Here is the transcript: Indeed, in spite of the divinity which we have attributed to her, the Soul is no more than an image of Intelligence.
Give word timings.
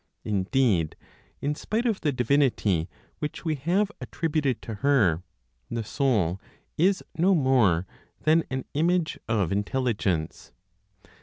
Indeed, 0.23 0.95
in 1.41 1.53
spite 1.53 1.85
of 1.85 2.01
the 2.01 2.11
divinity 2.11 2.89
which 3.19 3.45
we 3.45 3.53
have 3.53 3.91
attributed 4.01 4.59
to 4.63 4.73
her, 4.81 5.21
the 5.69 5.83
Soul 5.83 6.41
is 6.75 7.03
no 7.19 7.35
more 7.35 7.85
than 8.21 8.41
an 8.49 8.65
image 8.73 9.19
of 9.27 9.51
Intelligence. 9.51 10.53